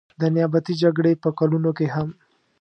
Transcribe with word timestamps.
د 0.21 0.21
نیابتي 0.35 0.73
جګړې 0.81 1.13
په 1.23 1.29
کلونو 1.39 1.71
کې 1.77 1.87
هم. 1.95 2.09